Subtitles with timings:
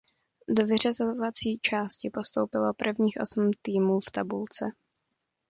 [0.49, 4.65] Do vyřazovací částí postoupilo prvních osm týmů v tabulce.